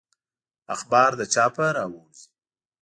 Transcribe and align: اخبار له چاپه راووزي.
اخبار 0.75 1.11
له 1.19 1.25
چاپه 1.33 1.65
راووزي. 1.75 2.25